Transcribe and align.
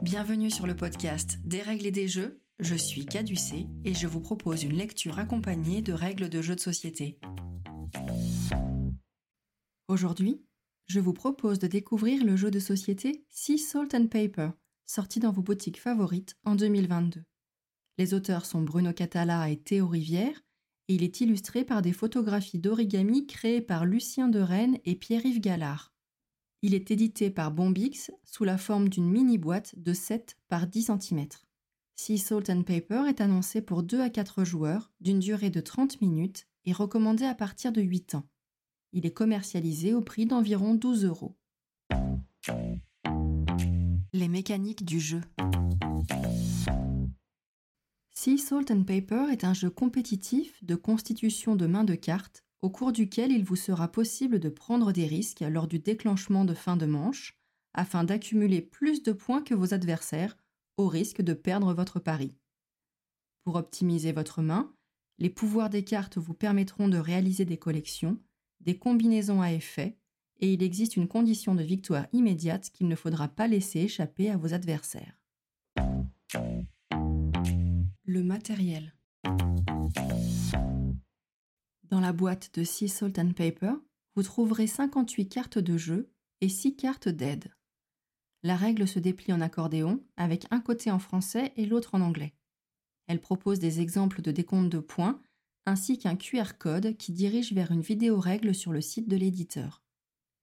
Bienvenue 0.00 0.50
sur 0.50 0.66
le 0.66 0.74
podcast 0.74 1.38
Des 1.44 1.60
règles 1.60 1.86
et 1.86 1.90
des 1.90 2.08
jeux. 2.08 2.40
Je 2.58 2.74
suis 2.74 3.04
Caducé 3.04 3.66
et 3.84 3.92
je 3.92 4.06
vous 4.06 4.20
propose 4.20 4.62
une 4.64 4.72
lecture 4.72 5.18
accompagnée 5.18 5.82
de 5.82 5.92
règles 5.92 6.30
de 6.30 6.40
jeux 6.40 6.54
de 6.54 6.60
société. 6.60 7.18
Aujourd'hui, 9.88 10.42
je 10.86 10.98
vous 10.98 11.12
propose 11.12 11.58
de 11.58 11.66
découvrir 11.66 12.24
le 12.24 12.36
jeu 12.36 12.50
de 12.50 12.58
société 12.58 13.26
Sea 13.28 13.58
Salt 13.58 13.94
and 13.94 14.06
Paper, 14.06 14.50
sorti 14.86 15.20
dans 15.20 15.30
vos 15.30 15.42
boutiques 15.42 15.80
favorites 15.80 16.36
en 16.44 16.54
2022. 16.54 17.22
Les 17.98 18.14
auteurs 18.14 18.46
sont 18.46 18.62
Bruno 18.62 18.92
Catala 18.92 19.50
et 19.50 19.58
Théo 19.58 19.86
Rivière, 19.86 20.42
et 20.88 20.94
il 20.94 21.02
est 21.02 21.20
illustré 21.20 21.64
par 21.64 21.82
des 21.82 21.92
photographies 21.92 22.58
d'origami 22.58 23.26
créées 23.26 23.60
par 23.60 23.84
Lucien 23.84 24.28
de 24.28 24.40
Rennes 24.40 24.78
et 24.84 24.96
Pierre-Yves 24.96 25.40
Gallard. 25.40 25.91
Il 26.64 26.74
est 26.74 26.92
édité 26.92 27.28
par 27.28 27.50
Bombix 27.50 28.12
sous 28.22 28.44
la 28.44 28.56
forme 28.56 28.88
d'une 28.88 29.10
mini-boîte 29.10 29.74
de 29.76 29.92
7 29.92 30.38
par 30.48 30.68
10 30.68 30.92
cm. 31.00 31.26
Sea 31.96 32.18
Salt 32.18 32.50
and 32.50 32.62
Paper 32.62 33.02
est 33.08 33.20
annoncé 33.20 33.60
pour 33.62 33.82
2 33.82 34.00
à 34.00 34.10
4 34.10 34.44
joueurs 34.44 34.92
d'une 35.00 35.18
durée 35.18 35.50
de 35.50 35.60
30 35.60 36.00
minutes 36.00 36.46
et 36.64 36.72
recommandé 36.72 37.24
à 37.24 37.34
partir 37.34 37.72
de 37.72 37.82
8 37.82 38.14
ans. 38.14 38.28
Il 38.92 39.06
est 39.06 39.12
commercialisé 39.12 39.92
au 39.92 40.02
prix 40.02 40.24
d'environ 40.24 40.74
12 40.74 41.04
euros. 41.04 41.36
Les 44.12 44.28
mécaniques 44.28 44.84
du 44.84 45.00
jeu. 45.00 45.20
Sea 48.12 48.38
Salt 48.38 48.70
and 48.70 48.84
Paper 48.84 49.32
est 49.32 49.42
un 49.42 49.52
jeu 49.52 49.68
compétitif 49.68 50.62
de 50.62 50.76
constitution 50.76 51.56
de 51.56 51.66
main 51.66 51.82
de 51.82 51.96
cartes 51.96 52.41
au 52.62 52.70
cours 52.70 52.92
duquel 52.92 53.32
il 53.32 53.44
vous 53.44 53.56
sera 53.56 53.90
possible 53.90 54.38
de 54.38 54.48
prendre 54.48 54.92
des 54.92 55.06
risques 55.06 55.40
lors 55.40 55.66
du 55.66 55.80
déclenchement 55.80 56.44
de 56.44 56.54
fin 56.54 56.76
de 56.76 56.86
manche 56.86 57.36
afin 57.74 58.04
d'accumuler 58.04 58.62
plus 58.62 59.02
de 59.02 59.12
points 59.12 59.42
que 59.42 59.54
vos 59.54 59.74
adversaires 59.74 60.36
au 60.76 60.86
risque 60.86 61.22
de 61.22 61.34
perdre 61.34 61.74
votre 61.74 61.98
pari. 61.98 62.36
Pour 63.44 63.56
optimiser 63.56 64.12
votre 64.12 64.42
main, 64.42 64.72
les 65.18 65.30
pouvoirs 65.30 65.70
des 65.70 65.84
cartes 65.84 66.18
vous 66.18 66.34
permettront 66.34 66.88
de 66.88 66.98
réaliser 66.98 67.44
des 67.44 67.56
collections, 67.56 68.18
des 68.60 68.78
combinaisons 68.78 69.42
à 69.42 69.52
effet, 69.52 69.98
et 70.40 70.52
il 70.52 70.62
existe 70.62 70.96
une 70.96 71.08
condition 71.08 71.54
de 71.54 71.62
victoire 71.62 72.06
immédiate 72.12 72.70
qu'il 72.70 72.88
ne 72.88 72.96
faudra 72.96 73.28
pas 73.28 73.46
laisser 73.46 73.80
échapper 73.80 74.30
à 74.30 74.36
vos 74.36 74.54
adversaires. 74.54 75.20
Le 78.04 78.22
matériel. 78.22 78.94
Dans 81.92 82.00
la 82.00 82.14
boîte 82.14 82.52
de 82.54 82.64
Sea 82.64 82.88
Salt 82.88 83.18
and 83.18 83.34
Paper, 83.36 83.74
vous 84.16 84.22
trouverez 84.22 84.66
58 84.66 85.28
cartes 85.28 85.58
de 85.58 85.76
jeu 85.76 86.10
et 86.40 86.48
6 86.48 86.74
cartes 86.74 87.10
d'aide. 87.10 87.52
La 88.42 88.56
règle 88.56 88.88
se 88.88 88.98
déplie 88.98 89.34
en 89.34 89.42
accordéon 89.42 90.02
avec 90.16 90.46
un 90.50 90.60
côté 90.60 90.90
en 90.90 90.98
français 90.98 91.52
et 91.56 91.66
l'autre 91.66 91.94
en 91.94 92.00
anglais. 92.00 92.32
Elle 93.08 93.20
propose 93.20 93.58
des 93.58 93.82
exemples 93.82 94.22
de 94.22 94.30
décompte 94.30 94.72
de 94.72 94.78
points 94.78 95.20
ainsi 95.66 95.98
qu'un 95.98 96.16
QR 96.16 96.56
code 96.58 96.96
qui 96.96 97.12
dirige 97.12 97.52
vers 97.52 97.72
une 97.72 97.82
vidéo 97.82 98.18
règle 98.18 98.54
sur 98.54 98.72
le 98.72 98.80
site 98.80 99.10
de 99.10 99.16
l'éditeur. 99.16 99.82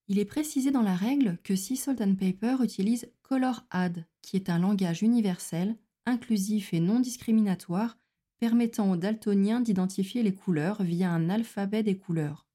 Il 0.08 0.20
est 0.20 0.26
précisé 0.26 0.70
dans 0.70 0.84
la 0.84 0.96
règle 0.96 1.40
que 1.44 1.56
Sea 1.56 1.78
Salt 1.78 2.16
Paper 2.16 2.58
utilise 2.64 3.12
Color 3.24 3.66
Add, 3.72 4.06
qui 4.22 4.36
est 4.36 4.52
un 4.52 4.60
langage 4.60 5.02
universel 5.02 5.80
inclusif 6.06 6.76
et 6.76 6.80
non 6.80 7.00
discriminatoire, 7.00 7.98
permettant 8.40 8.92
aux 8.92 8.98
daltoniens 8.98 9.60
d'identifier 9.60 10.24
les 10.24 10.34
couleurs 10.34 10.82
via 10.82 11.12
un 11.12 11.30
alphabet 11.30 11.84
des 11.84 11.98
couleurs. 11.98 12.48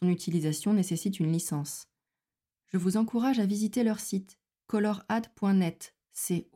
Son 0.00 0.08
utilisation 0.08 0.72
nécessite 0.72 1.20
une 1.20 1.32
licence. 1.32 1.88
Je 2.72 2.78
vous 2.78 2.96
encourage 2.96 3.38
à 3.38 3.46
visiter 3.46 3.84
leur 3.84 4.00
site 4.00 4.38
coloradd.net, 4.66 5.94
c 6.12 6.48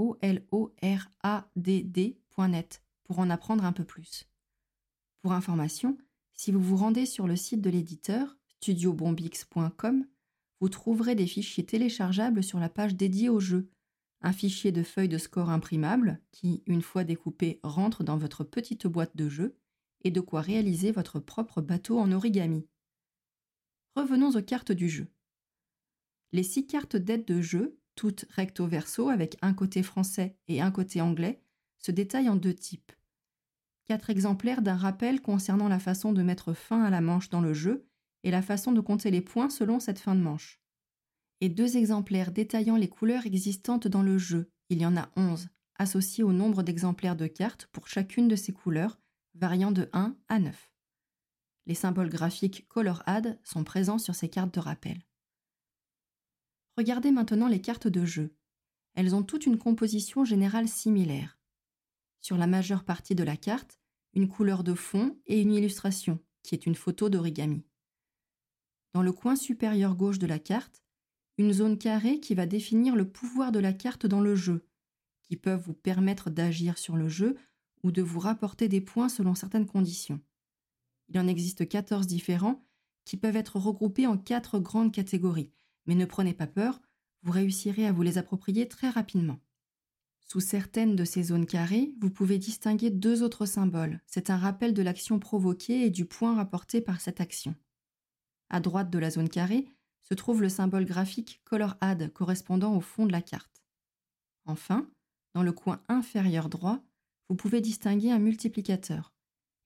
pour 3.04 3.18
en 3.18 3.30
apprendre 3.30 3.64
un 3.64 3.72
peu 3.72 3.84
plus. 3.84 4.28
Pour 5.22 5.32
information, 5.32 5.98
si 6.32 6.52
vous 6.52 6.62
vous 6.62 6.76
rendez 6.76 7.06
sur 7.06 7.26
le 7.26 7.36
site 7.36 7.60
de 7.60 7.70
l'éditeur 7.70 8.36
studiobombix.com, 8.60 10.06
vous 10.60 10.68
trouverez 10.68 11.14
des 11.14 11.26
fichiers 11.26 11.66
téléchargeables 11.66 12.42
sur 12.42 12.58
la 12.58 12.68
page 12.68 12.94
dédiée 12.94 13.28
au 13.28 13.40
jeu 13.40 13.70
un 14.20 14.32
fichier 14.32 14.72
de 14.72 14.82
feuilles 14.82 15.08
de 15.08 15.18
score 15.18 15.50
imprimable 15.50 16.20
qui, 16.32 16.62
une 16.66 16.82
fois 16.82 17.04
découpé, 17.04 17.60
rentre 17.62 18.02
dans 18.02 18.16
votre 18.16 18.44
petite 18.44 18.86
boîte 18.86 19.16
de 19.16 19.28
jeu 19.28 19.56
et 20.02 20.10
de 20.10 20.20
quoi 20.20 20.40
réaliser 20.40 20.92
votre 20.92 21.20
propre 21.20 21.60
bateau 21.60 21.98
en 21.98 22.12
origami. 22.12 22.66
Revenons 23.94 24.30
aux 24.30 24.42
cartes 24.42 24.72
du 24.72 24.88
jeu. 24.88 25.08
Les 26.32 26.42
six 26.42 26.66
cartes 26.66 26.96
d'aide 26.96 27.24
de 27.24 27.40
jeu, 27.40 27.78
toutes 27.94 28.26
recto 28.30 28.66
verso 28.66 29.08
avec 29.08 29.36
un 29.42 29.54
côté 29.54 29.82
français 29.82 30.36
et 30.46 30.60
un 30.60 30.70
côté 30.70 31.00
anglais, 31.00 31.42
se 31.78 31.90
détaillent 31.90 32.28
en 32.28 32.36
deux 32.36 32.54
types. 32.54 32.92
Quatre 33.86 34.10
exemplaires 34.10 34.62
d'un 34.62 34.76
rappel 34.76 35.22
concernant 35.22 35.68
la 35.68 35.78
façon 35.78 36.12
de 36.12 36.22
mettre 36.22 36.52
fin 36.52 36.82
à 36.82 36.90
la 36.90 37.00
manche 37.00 37.30
dans 37.30 37.40
le 37.40 37.54
jeu 37.54 37.88
et 38.24 38.30
la 38.30 38.42
façon 38.42 38.72
de 38.72 38.80
compter 38.80 39.10
les 39.10 39.22
points 39.22 39.48
selon 39.48 39.80
cette 39.80 39.98
fin 39.98 40.14
de 40.14 40.20
manche 40.20 40.60
et 41.40 41.48
deux 41.48 41.76
exemplaires 41.76 42.32
détaillant 42.32 42.76
les 42.76 42.88
couleurs 42.88 43.26
existantes 43.26 43.88
dans 43.88 44.02
le 44.02 44.18
jeu. 44.18 44.50
Il 44.70 44.80
y 44.80 44.86
en 44.86 44.96
a 44.96 45.10
11, 45.16 45.48
associés 45.76 46.24
au 46.24 46.32
nombre 46.32 46.62
d'exemplaires 46.62 47.16
de 47.16 47.26
cartes 47.26 47.68
pour 47.72 47.88
chacune 47.88 48.28
de 48.28 48.36
ces 48.36 48.52
couleurs, 48.52 48.98
variant 49.34 49.70
de 49.70 49.88
1 49.92 50.16
à 50.28 50.38
9. 50.38 50.72
Les 51.66 51.74
symboles 51.74 52.08
graphiques 52.08 52.66
Color 52.68 53.02
Add 53.06 53.38
sont 53.44 53.64
présents 53.64 53.98
sur 53.98 54.14
ces 54.14 54.28
cartes 54.28 54.54
de 54.54 54.60
rappel. 54.60 55.04
Regardez 56.76 57.10
maintenant 57.10 57.48
les 57.48 57.60
cartes 57.60 57.88
de 57.88 58.04
jeu. 58.04 58.34
Elles 58.94 59.14
ont 59.14 59.22
toutes 59.22 59.46
une 59.46 59.58
composition 59.58 60.24
générale 60.24 60.68
similaire. 60.68 61.38
Sur 62.20 62.36
la 62.36 62.46
majeure 62.46 62.84
partie 62.84 63.14
de 63.14 63.22
la 63.22 63.36
carte, 63.36 63.78
une 64.14 64.28
couleur 64.28 64.64
de 64.64 64.74
fond 64.74 65.18
et 65.26 65.40
une 65.40 65.52
illustration, 65.52 66.18
qui 66.42 66.54
est 66.54 66.66
une 66.66 66.74
photo 66.74 67.08
d'origami. 67.08 67.64
Dans 68.94 69.02
le 69.02 69.12
coin 69.12 69.36
supérieur 69.36 69.94
gauche 69.94 70.18
de 70.18 70.26
la 70.26 70.38
carte, 70.38 70.82
une 71.38 71.52
zone 71.52 71.78
carrée 71.78 72.20
qui 72.20 72.34
va 72.34 72.46
définir 72.46 72.96
le 72.96 73.08
pouvoir 73.08 73.52
de 73.52 73.60
la 73.60 73.72
carte 73.72 74.06
dans 74.06 74.20
le 74.20 74.34
jeu, 74.34 74.66
qui 75.22 75.36
peuvent 75.36 75.62
vous 75.64 75.74
permettre 75.74 76.30
d'agir 76.30 76.78
sur 76.78 76.96
le 76.96 77.08
jeu 77.08 77.36
ou 77.84 77.92
de 77.92 78.02
vous 78.02 78.18
rapporter 78.18 78.68
des 78.68 78.80
points 78.80 79.08
selon 79.08 79.34
certaines 79.34 79.66
conditions. 79.66 80.20
Il 81.08 81.18
en 81.18 81.28
existe 81.28 81.68
14 81.68 82.06
différents 82.06 82.64
qui 83.04 83.16
peuvent 83.16 83.36
être 83.36 83.56
regroupés 83.56 84.06
en 84.06 84.18
quatre 84.18 84.58
grandes 84.58 84.92
catégories, 84.92 85.52
mais 85.86 85.94
ne 85.94 86.04
prenez 86.04 86.34
pas 86.34 86.46
peur, 86.46 86.82
vous 87.22 87.32
réussirez 87.32 87.86
à 87.86 87.92
vous 87.92 88.02
les 88.02 88.18
approprier 88.18 88.68
très 88.68 88.90
rapidement. 88.90 89.40
Sous 90.20 90.40
certaines 90.40 90.94
de 90.94 91.04
ces 91.04 91.22
zones 91.22 91.46
carrées, 91.46 91.94
vous 92.00 92.10
pouvez 92.10 92.36
distinguer 92.36 92.90
deux 92.90 93.22
autres 93.22 93.46
symboles. 93.46 94.02
C'est 94.06 94.28
un 94.28 94.36
rappel 94.36 94.74
de 94.74 94.82
l'action 94.82 95.18
provoquée 95.18 95.86
et 95.86 95.90
du 95.90 96.04
point 96.04 96.34
rapporté 96.34 96.82
par 96.82 97.00
cette 97.00 97.22
action. 97.22 97.54
À 98.50 98.60
droite 98.60 98.90
de 98.90 98.98
la 98.98 99.10
zone 99.10 99.30
carrée, 99.30 99.70
se 100.08 100.14
trouve 100.14 100.40
le 100.40 100.48
symbole 100.48 100.86
graphique 100.86 101.42
Color 101.44 101.76
Add 101.80 102.12
correspondant 102.12 102.74
au 102.74 102.80
fond 102.80 103.04
de 103.04 103.12
la 103.12 103.20
carte. 103.20 103.62
Enfin, 104.46 104.88
dans 105.34 105.42
le 105.42 105.52
coin 105.52 105.82
inférieur 105.88 106.48
droit, 106.48 106.80
vous 107.28 107.36
pouvez 107.36 107.60
distinguer 107.60 108.10
un 108.10 108.18
multiplicateur. 108.18 109.12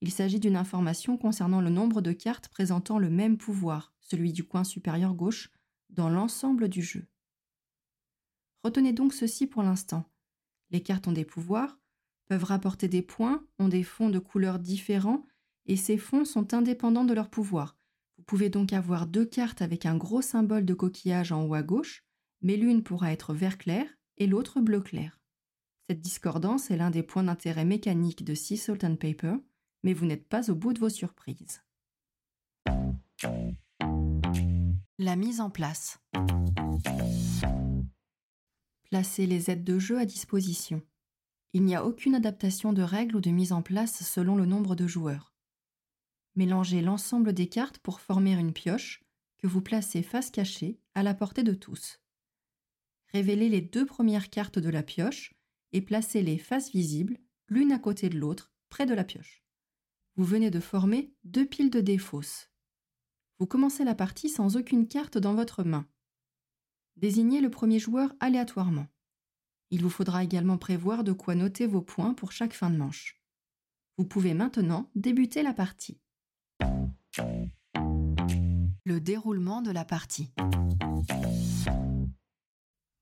Il 0.00 0.10
s'agit 0.10 0.40
d'une 0.40 0.56
information 0.56 1.16
concernant 1.16 1.60
le 1.60 1.70
nombre 1.70 2.00
de 2.00 2.10
cartes 2.12 2.48
présentant 2.48 2.98
le 2.98 3.08
même 3.08 3.38
pouvoir, 3.38 3.94
celui 4.00 4.32
du 4.32 4.42
coin 4.42 4.64
supérieur 4.64 5.14
gauche, 5.14 5.52
dans 5.90 6.08
l'ensemble 6.08 6.68
du 6.68 6.82
jeu. 6.82 7.06
Retenez 8.64 8.92
donc 8.92 9.14
ceci 9.14 9.46
pour 9.46 9.62
l'instant. 9.62 10.10
Les 10.70 10.82
cartes 10.82 11.06
ont 11.06 11.12
des 11.12 11.24
pouvoirs, 11.24 11.78
peuvent 12.26 12.44
rapporter 12.44 12.88
des 12.88 13.02
points, 13.02 13.46
ont 13.60 13.68
des 13.68 13.84
fonds 13.84 14.10
de 14.10 14.18
couleurs 14.18 14.58
différents, 14.58 15.24
et 15.66 15.76
ces 15.76 15.98
fonds 15.98 16.24
sont 16.24 16.52
indépendants 16.52 17.04
de 17.04 17.14
leurs 17.14 17.30
pouvoirs, 17.30 17.76
vous 18.22 18.26
pouvez 18.26 18.50
donc 18.50 18.72
avoir 18.72 19.08
deux 19.08 19.26
cartes 19.26 19.62
avec 19.62 19.84
un 19.84 19.96
gros 19.96 20.22
symbole 20.22 20.64
de 20.64 20.74
coquillage 20.74 21.32
en 21.32 21.44
haut 21.44 21.54
à 21.54 21.64
gauche, 21.64 22.04
mais 22.40 22.56
l'une 22.56 22.84
pourra 22.84 23.10
être 23.10 23.34
vert 23.34 23.58
clair 23.58 23.84
et 24.16 24.28
l'autre 24.28 24.60
bleu 24.60 24.80
clair. 24.80 25.18
Cette 25.90 26.00
discordance 26.00 26.70
est 26.70 26.76
l'un 26.76 26.90
des 26.90 27.02
points 27.02 27.24
d'intérêt 27.24 27.64
mécanique 27.64 28.24
de 28.24 28.34
Sea 28.34 28.56
Salt 28.56 28.84
and 28.84 28.94
Paper, 28.94 29.34
mais 29.82 29.92
vous 29.92 30.06
n'êtes 30.06 30.28
pas 30.28 30.52
au 30.52 30.54
bout 30.54 30.72
de 30.72 30.78
vos 30.78 30.88
surprises. 30.88 31.64
La 35.00 35.16
mise 35.16 35.40
en 35.40 35.50
place. 35.50 35.98
Placez 38.84 39.26
les 39.26 39.50
aides 39.50 39.64
de 39.64 39.80
jeu 39.80 39.98
à 39.98 40.06
disposition. 40.06 40.80
Il 41.54 41.64
n'y 41.64 41.74
a 41.74 41.84
aucune 41.84 42.14
adaptation 42.14 42.72
de 42.72 42.82
règles 42.82 43.16
ou 43.16 43.20
de 43.20 43.30
mise 43.30 43.52
en 43.52 43.62
place 43.62 44.04
selon 44.04 44.36
le 44.36 44.46
nombre 44.46 44.76
de 44.76 44.86
joueurs. 44.86 45.31
Mélangez 46.34 46.80
l'ensemble 46.80 47.32
des 47.34 47.48
cartes 47.48 47.78
pour 47.78 48.00
former 48.00 48.32
une 48.32 48.52
pioche 48.52 49.04
que 49.38 49.46
vous 49.46 49.60
placez 49.60 50.02
face 50.02 50.30
cachée 50.30 50.80
à 50.94 51.02
la 51.02 51.14
portée 51.14 51.42
de 51.42 51.54
tous. 51.54 52.00
Révélez 53.08 53.48
les 53.48 53.60
deux 53.60 53.84
premières 53.84 54.30
cartes 54.30 54.58
de 54.58 54.70
la 54.70 54.82
pioche 54.82 55.34
et 55.72 55.82
placez-les 55.82 56.38
face 56.38 56.70
visible, 56.70 57.18
l'une 57.48 57.72
à 57.72 57.78
côté 57.78 58.08
de 58.08 58.18
l'autre, 58.18 58.52
près 58.70 58.86
de 58.86 58.94
la 58.94 59.04
pioche. 59.04 59.44
Vous 60.16 60.24
venez 60.24 60.50
de 60.50 60.60
former 60.60 61.14
deux 61.24 61.46
piles 61.46 61.70
de 61.70 61.80
dés 61.80 61.98
fausses. 61.98 62.50
Vous 63.38 63.46
commencez 63.46 63.84
la 63.84 63.94
partie 63.94 64.28
sans 64.28 64.56
aucune 64.56 64.86
carte 64.86 65.18
dans 65.18 65.34
votre 65.34 65.64
main. 65.64 65.86
Désignez 66.96 67.40
le 67.40 67.50
premier 67.50 67.78
joueur 67.78 68.14
aléatoirement. 68.20 68.86
Il 69.70 69.82
vous 69.82 69.90
faudra 69.90 70.22
également 70.22 70.58
prévoir 70.58 71.04
de 71.04 71.12
quoi 71.12 71.34
noter 71.34 71.66
vos 71.66 71.80
points 71.80 72.14
pour 72.14 72.32
chaque 72.32 72.52
fin 72.52 72.70
de 72.70 72.76
manche. 72.76 73.22
Vous 73.96 74.04
pouvez 74.04 74.34
maintenant 74.34 74.90
débuter 74.94 75.42
la 75.42 75.54
partie. 75.54 76.01
Le 77.18 79.00
déroulement 79.00 79.62
de 79.62 79.70
la 79.70 79.84
partie. 79.84 80.32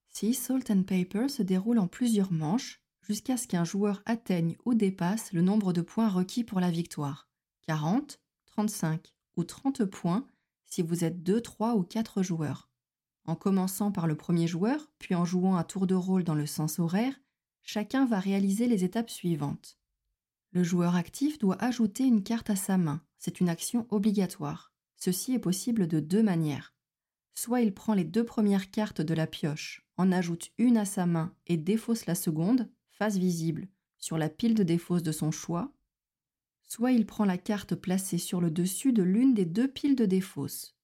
Si 0.09 0.35
Salt 0.35 0.71
and 0.71 0.83
Paper 0.83 1.29
se 1.29 1.43
déroule 1.43 1.79
en 1.79 1.87
plusieurs 1.87 2.33
manches 2.33 2.83
jusqu'à 3.03 3.37
ce 3.37 3.47
qu'un 3.47 3.65
joueur 3.65 4.03
atteigne 4.07 4.57
ou 4.65 4.75
dépasse 4.75 5.33
le 5.33 5.43
nombre 5.43 5.73
de 5.73 5.81
points 5.81 6.09
requis 6.09 6.45
pour 6.45 6.61
la 6.61 6.71
victoire. 6.71 7.29
40, 7.67 8.21
35 8.47 9.15
ou 9.37 9.45
30 9.45 9.85
points 9.85 10.27
si 10.65 10.83
vous 10.83 11.05
êtes 11.05 11.23
2, 11.23 11.41
3 11.41 11.77
ou 11.77 11.83
4 11.83 12.23
joueurs. 12.23 12.69
En 13.25 13.37
commençant 13.37 13.93
par 13.93 14.07
le 14.07 14.17
premier 14.17 14.47
joueur, 14.47 14.91
puis 14.99 15.15
en 15.15 15.25
jouant 15.25 15.57
un 15.57 15.65
tour 15.65 15.87
de 15.87 15.95
rôle 15.95 16.25
dans 16.25 16.35
le 16.35 16.47
sens 16.47 16.79
horaire, 16.79 17.15
chacun 17.63 18.07
va 18.07 18.19
réaliser 18.19 18.67
les 18.67 18.85
étapes 18.85 19.11
suivantes. 19.11 19.79
Le 20.53 20.65
joueur 20.65 20.97
actif 20.97 21.39
doit 21.39 21.63
ajouter 21.63 22.05
une 22.05 22.25
carte 22.25 22.51
à 22.51 22.57
sa 22.57 22.77
main, 22.77 23.03
c'est 23.21 23.41
une 23.41 23.51
action 23.51 23.87
obligatoire. 23.91 24.73
Ceci 24.97 25.35
est 25.35 25.39
possible 25.39 25.87
de 25.87 26.01
deux 26.01 26.23
manières. 26.23 26.75
Soit 27.35 27.61
il 27.61 27.73
prend 27.73 27.95
les 27.95 28.05
deux 28.05 28.25
premières 28.25 28.71
cartes 28.71 29.03
de 29.03 29.15
la 29.15 29.27
pioche, 29.27 29.87
en 29.97 30.11
ajoute 30.11 30.51
une 30.59 30.79
à 30.79 30.85
sa 30.85 31.07
main 31.07 31.33
et 31.47 31.57
défausse 31.57 32.07
la 32.07 32.15
seconde, 32.15 32.69
face 32.91 33.19
visible, 33.19 33.69
sur 33.99 34.19
la 34.19 34.29
pile 34.29 34.55
de 34.55 34.63
défausse 34.63 35.03
de 35.03 35.13
son 35.13 35.31
choix, 35.31 35.73
soit 36.63 36.93
il 36.93 37.07
prend 37.07 37.25
la 37.25 37.39
carte 37.39 37.75
placée 37.75 38.19
sur 38.19 38.41
le 38.41 38.51
dessus 38.51 38.93
de 38.93 39.03
l'une 39.03 39.35
des 39.35 39.45
deux 39.45 39.69
piles 39.69 39.97
de 39.97 40.07
défausse. 40.07 40.75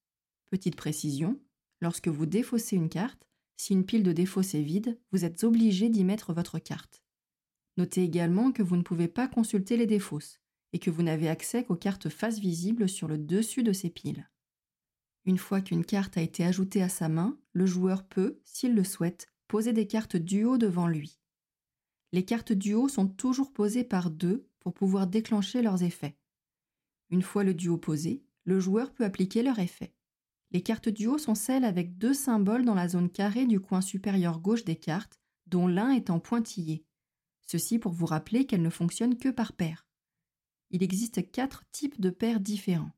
Petite 0.51 0.77
précision, 0.77 1.41
lorsque 1.81 2.09
vous 2.09 2.27
défaussez 2.27 2.77
une 2.77 2.91
carte, 2.91 3.27
si 3.57 3.73
une 3.73 3.87
pile 3.87 4.03
de 4.03 4.13
défausse 4.13 4.55
est 4.55 4.63
vide, 4.63 4.99
vous 5.11 5.25
êtes 5.25 5.43
obligé 5.43 5.89
d'y 5.89 6.05
mettre 6.05 6.35
votre 6.35 6.59
carte. 6.59 7.03
Notez 7.79 8.03
également 8.03 8.53
que 8.53 8.63
vous 8.63 8.77
ne 8.77 8.83
pouvez 8.83 9.09
pas 9.09 9.27
consulter 9.27 9.77
les 9.77 9.87
défausses 9.87 10.39
et 10.73 10.79
que 10.79 10.91
vous 10.91 11.03
n'avez 11.03 11.29
accès 11.29 11.65
qu'aux 11.65 11.77
cartes 11.77 12.09
face 12.09 12.39
visibles 12.39 12.89
sur 12.89 13.09
le 13.09 13.19
dessus 13.19 13.63
de 13.63 13.73
ces 13.73 13.91
piles. 13.91 14.29
Une 15.25 15.39
fois 15.39 15.61
qu'une 15.61 15.85
carte 15.85 16.17
a 16.17 16.23
été 16.23 16.45
ajoutée 16.45 16.83
à 16.83 16.89
sa 16.89 17.09
main, 17.09 17.39
le 17.53 17.67
joueur 17.67 18.05
peut, 18.05 18.39
s'il 18.45 18.75
le 18.75 18.85
souhaite, 18.85 19.27
poser 19.49 19.73
des 19.73 19.87
cartes 19.87 20.17
duo 20.17 20.59
devant 20.59 20.87
lui. 20.87 21.19
Les 22.13 22.25
cartes 22.25 22.53
duo 22.53 22.89
sont 22.89 23.09
toujours 23.09 23.53
posées 23.53 23.85
par 23.85 24.11
deux 24.11 24.49
pour 24.61 24.73
pouvoir 24.73 25.07
déclencher 25.07 25.63
leurs 25.63 25.83
effets. 25.83 26.17
Une 27.11 27.23
fois 27.23 27.45
le 27.45 27.55
duo 27.55 27.77
posé, 27.77 28.25
le 28.45 28.61
joueur 28.61 28.93
peut 28.93 29.05
appliquer 29.05 29.43
leur 29.43 29.59
effet. 29.59 29.95
Les 30.53 30.63
cartes 30.63 30.89
duo 30.89 31.19
sont 31.19 31.35
celles 31.35 31.65
avec 31.65 31.99
deux 31.99 32.15
symboles 32.15 32.65
dans 32.65 32.75
la 32.75 32.89
zone 32.89 33.11
carrée 33.11 33.47
du 33.47 33.61
coin 33.61 33.81
supérieur 33.81 34.39
gauche 34.39 34.65
des 34.65 34.77
cartes, 34.77 35.21
dont 35.47 35.67
l'un 35.67 35.91
est 35.91 36.11
en 36.11 36.21
pointillé. 36.21 36.85
Ceci 37.43 37.79
pour 37.79 37.93
vous 37.93 38.07
rappeler 38.07 38.47
qu'elles 38.47 38.63
ne 38.63 38.71
fonctionnent 38.71 39.19
que 39.19 39.29
par 39.29 39.53
paire. 39.53 39.86
Il 40.71 40.83
existe 40.83 41.31
quatre 41.31 41.65
types 41.73 42.01
de 42.01 42.11
paires 42.11 42.41
différents. 42.41 42.93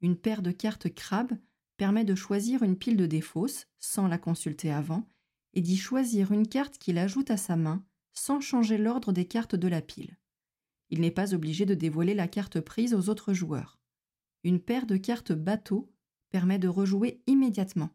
Une 0.00 0.16
paire 0.16 0.42
de 0.42 0.50
cartes 0.50 0.88
crabe 0.94 1.32
permet 1.76 2.04
de 2.04 2.14
choisir 2.14 2.62
une 2.62 2.76
pile 2.76 2.96
de 2.96 3.06
défausse 3.06 3.66
sans 3.78 4.06
la 4.06 4.18
consulter 4.18 4.70
avant 4.70 5.06
et 5.54 5.60
d'y 5.60 5.76
choisir 5.76 6.32
une 6.32 6.46
carte 6.46 6.78
qu'il 6.78 6.98
ajoute 6.98 7.30
à 7.30 7.36
sa 7.36 7.56
main 7.56 7.84
sans 8.12 8.40
changer 8.40 8.78
l'ordre 8.78 9.12
des 9.12 9.26
cartes 9.26 9.56
de 9.56 9.68
la 9.68 9.82
pile. 9.82 10.18
Il 10.90 11.00
n'est 11.00 11.10
pas 11.10 11.34
obligé 11.34 11.66
de 11.66 11.74
dévoiler 11.74 12.14
la 12.14 12.28
carte 12.28 12.60
prise 12.60 12.94
aux 12.94 13.08
autres 13.08 13.32
joueurs. 13.32 13.78
Une 14.42 14.60
paire 14.60 14.86
de 14.86 14.96
cartes 14.96 15.32
bateau 15.32 15.92
permet 16.30 16.58
de 16.58 16.68
rejouer 16.68 17.22
immédiatement. 17.26 17.90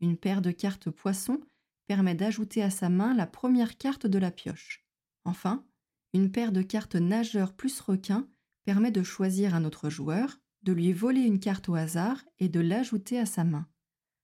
Une 0.00 0.16
paire 0.16 0.42
de 0.42 0.50
cartes 0.50 0.90
poisson 0.90 1.40
permet 1.86 2.14
d'ajouter 2.14 2.62
à 2.62 2.70
sa 2.70 2.88
main 2.88 3.14
la 3.14 3.26
première 3.26 3.76
carte 3.76 4.06
de 4.06 4.18
la 4.18 4.30
pioche. 4.30 4.84
Enfin, 5.24 5.66
une 6.14 6.30
paire 6.30 6.52
de 6.52 6.62
cartes 6.62 6.94
nageur 6.94 7.52
plus 7.52 7.80
requin 7.80 8.28
permet 8.64 8.92
de 8.92 9.02
choisir 9.02 9.54
un 9.54 9.64
autre 9.64 9.90
joueur, 9.90 10.40
de 10.62 10.72
lui 10.72 10.92
voler 10.92 11.20
une 11.20 11.40
carte 11.40 11.68
au 11.68 11.74
hasard 11.74 12.24
et 12.38 12.48
de 12.48 12.60
l'ajouter 12.60 13.18
à 13.18 13.26
sa 13.26 13.44
main. 13.44 13.68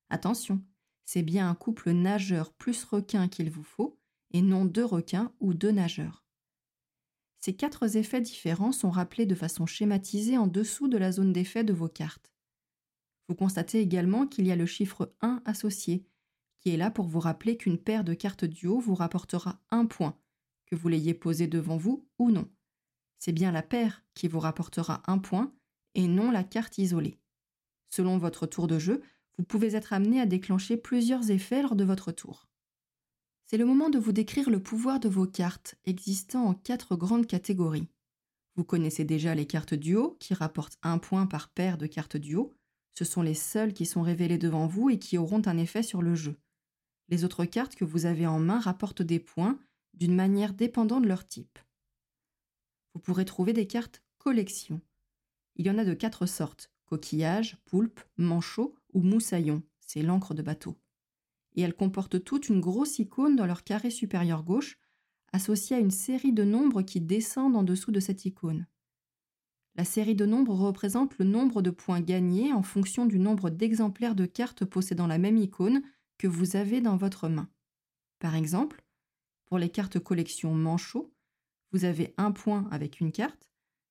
Attention, 0.09 0.65
c'est 1.05 1.23
bien 1.23 1.51
un 1.51 1.55
couple 1.57 1.91
nageur 1.91 2.53
plus 2.53 2.85
requin 2.85 3.29
qu'il 3.29 3.51
vous 3.51 3.65
faut, 3.65 3.99
et 4.31 4.41
non 4.41 4.65
deux 4.65 4.85
requins 4.85 5.35
ou 5.41 5.53
deux 5.53 5.73
nageurs. 5.73 6.25
Ces 7.41 7.57
quatre 7.57 7.97
effets 7.97 8.21
différents 8.21 8.73
sont 8.73 8.91
rappelés 8.91 9.27
de 9.27 9.35
façon 9.35 9.67
schématisée 9.67 10.39
en 10.39 10.47
dessous 10.47 10.87
de 10.87 10.97
la 10.99 11.11
zone 11.11 11.33
d'effet 11.33 11.65
de 11.65 11.73
vos 11.73 11.89
cartes. 11.89 12.33
Vous 13.29 13.35
constatez 13.35 13.81
également 13.81 14.29
qu'il 14.29 14.47
y 14.47 14.53
a 14.53 14.57
le 14.57 14.67
chiffre 14.67 15.13
1 15.23 15.43
associé, 15.45 16.07
qui 16.61 16.71
est 16.71 16.77
là 16.77 16.91
pour 16.91 17.07
vous 17.07 17.21
rappeler 17.21 17.57
qu'une 17.57 17.79
paire 17.79 18.05
de 18.05 18.15
cartes 18.15 18.45
duo 18.45 18.79
vous 18.79 18.95
rapportera 18.95 19.61
un 19.71 19.87
point, 19.87 20.20
que 20.71 20.77
vous 20.77 20.89
l'ayez 20.89 21.15
posé 21.15 21.47
devant 21.47 21.77
vous 21.77 22.07
ou 22.19 22.31
non. 22.31 22.49
C'est 23.19 23.33
bien 23.33 23.53
la 23.53 23.63
paire 23.63 24.05
qui 24.15 24.29
vous 24.29 24.41
rapportera 24.41 25.03
un 25.07 25.19
point 25.19 25.53
et 25.95 26.07
non 26.07 26.31
la 26.31 26.45
carte 26.45 26.79
isolée. 26.79 27.19
Selon 27.91 28.19
votre 28.19 28.47
tour 28.47 28.67
de 28.67 28.79
jeu, 28.79 29.03
vous 29.37 29.45
pouvez 29.45 29.75
être 29.75 29.93
amené 29.93 30.21
à 30.21 30.27
déclencher 30.27 30.77
plusieurs 30.77 31.31
effets 31.31 31.63
lors 31.63 31.77
de 31.77 31.85
votre 31.85 32.13
tour. 32.13 32.49
C'est 33.47 33.57
le 33.57 33.65
moment 33.65 33.91
de 33.91 33.99
vous 33.99 34.13
décrire 34.13 34.49
le 34.49 34.63
pouvoir 34.63 35.01
de 35.01 35.09
vos 35.09 35.27
cartes, 35.27 35.75
existant 35.85 36.45
en 36.45 36.55
quatre 36.55 36.95
grandes 36.95 37.27
catégories. 37.27 37.89
Vous 38.55 38.65
connaissez 38.65 39.05
déjà 39.05 39.35
les 39.35 39.47
cartes 39.47 39.75
duo, 39.75 40.17
qui 40.21 40.35
rapportent 40.35 40.79
un 40.83 40.99
point 40.99 41.27
par 41.27 41.49
paire 41.49 41.77
de 41.79 41.87
cartes 41.87 42.17
duo. 42.17 42.55
Ce 42.93 43.05
sont 43.05 43.23
les 43.23 43.35
seules 43.35 43.73
qui 43.73 43.87
sont 43.87 44.03
révélées 44.03 44.39
devant 44.39 44.67
vous 44.67 44.91
et 44.91 44.99
qui 44.99 45.19
auront 45.19 45.43
un 45.47 45.59
effet 45.59 45.83
sur 45.83 46.01
le 46.01 46.15
jeu. 46.15 46.37
Les 47.09 47.25
autres 47.25 47.45
cartes 47.45 47.75
que 47.75 47.85
vous 47.85 48.07
avez 48.07 48.27
en 48.27 48.39
main 48.39 48.61
rapportent 48.61 49.03
des 49.03 49.19
points 49.19 49.59
d'une 49.95 50.15
manière 50.15 50.55
dépendant 50.55 51.01
de 51.01 51.09
leur 51.09 51.27
type. 51.27 51.59
Vous 52.95 53.01
pourrez 53.01 53.25
trouver 53.25 53.53
des 53.53 53.67
cartes 53.67 54.03
collection. 54.19 54.81
Il 55.57 55.67
y 55.67 55.71
en 55.71 55.79
a 55.79 55.85
de 55.85 55.95
quatre 55.95 56.27
sortes 56.27 56.71
coquillage, 56.87 57.57
poulpe, 57.67 58.01
manchot 58.17 58.75
ou 58.93 59.03
moussaillon, 59.03 59.63
c'est 59.81 60.03
l'encre 60.03 60.35
de 60.35 60.43
bateau. 60.43 60.77
Et 61.55 61.63
elles 61.63 61.75
comportent 61.75 62.23
toutes 62.25 62.49
une 62.49 62.61
grosse 62.61 62.99
icône 62.99 63.37
dans 63.37 63.47
leur 63.47 63.63
carré 63.63 63.91
supérieur 63.91 64.43
gauche, 64.43 64.77
associée 65.33 65.77
à 65.77 65.81
une 65.81 65.93
série 65.93 66.33
de 66.33 66.43
nombres 66.43 66.83
qui 66.83 67.01
descendent 67.01 67.57
en 67.57 67.63
dessous 67.63 67.93
de 67.93 68.01
cette 68.01 68.25
icône. 68.25 68.67
La 69.77 69.85
série 69.85 70.17
de 70.17 70.27
nombres 70.27 70.55
représente 70.55 71.17
le 71.19 71.25
nombre 71.25 71.63
de 71.63 71.71
points 71.71 72.01
gagnés 72.01 72.53
en 72.53 72.63
fonction 72.63 73.07
du 73.07 73.21
nombre 73.21 73.51
d'exemplaires 73.51 74.17
de 74.17 74.27
cartes 74.27 74.65
possédant 74.65 75.07
la 75.07 75.19
même 75.19 75.37
icône 75.37 75.83
que 76.19 76.27
vous 76.27 76.57
avez 76.57 76.81
dans 76.81 76.97
votre 76.97 77.29
main. 77.29 77.49
Par 78.19 78.35
exemple, 78.35 78.83
pour 79.51 79.59
les 79.59 79.69
cartes 79.69 79.99
collection 79.99 80.55
manchot, 80.55 81.13
vous 81.73 81.85
avez 81.85 82.15
un 82.19 82.31
point 82.31 82.69
avec 82.71 83.01
une 83.01 83.11
carte, 83.11 83.49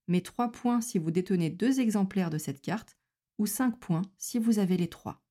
mais 0.07 0.21
trois 0.21 0.53
points 0.53 0.79
si 0.79 0.97
vous 0.97 1.11
détenez 1.11 1.49
deux 1.49 1.81
exemplaires 1.81 2.29
de 2.29 2.37
cette 2.37 2.61
carte, 2.61 2.97
ou 3.37 3.45
cinq 3.45 3.77
points 3.77 4.03
si 4.17 4.39
vous 4.39 4.59
avez 4.59 4.77
les 4.77 4.87
trois. 4.87 5.21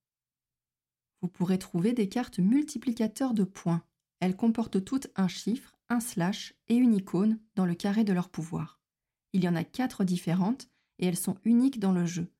Vous 1.21 1.29
pourrez 1.29 1.57
trouver 1.57 1.93
des 1.93 2.09
cartes 2.09 2.37
multiplicateurs 2.37 3.33
de 3.33 3.43
points. 3.43 3.83
Elles 4.19 4.35
comportent 4.35 4.85
toutes 4.85 5.07
un 5.15 5.27
chiffre, 5.27 5.79
un 5.89 5.99
slash 5.99 6.53
et 6.67 6.75
une 6.75 6.93
icône 6.93 7.39
dans 7.55 7.65
le 7.65 7.73
carré 7.73 8.03
de 8.03 8.13
leur 8.13 8.29
pouvoir. 8.29 8.79
Il 9.33 9.43
y 9.43 9.49
en 9.49 9.55
a 9.55 9.63
quatre 9.63 10.03
différentes 10.03 10.69
et 10.99 11.07
elles 11.07 11.17
sont 11.17 11.39
uniques 11.43 11.79
dans 11.79 11.91
le 11.91 12.05
jeu. 12.05 12.31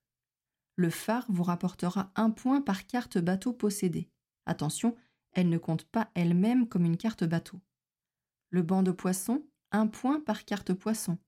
Le 0.75 0.91
phare 0.91 1.25
vous 1.27 1.43
rapportera 1.43 2.11
un 2.15 2.29
point 2.29 2.61
par 2.61 2.85
carte 2.85 3.17
bateau 3.17 3.51
possédée. 3.51 4.11
Attention, 4.45 4.95
elle 5.31 5.49
ne 5.49 5.57
compte 5.57 5.85
pas 5.85 6.11
elle-même 6.13 6.67
comme 6.67 6.85
une 6.85 6.97
carte 6.97 7.23
bateau. 7.23 7.59
Le 8.51 8.63
banc 8.63 8.81
de 8.81 8.91
poisson, 8.91 9.45
un 9.71 9.85
point 9.85 10.19
par 10.19 10.43
carte 10.43 10.73
poisson. 10.73 11.19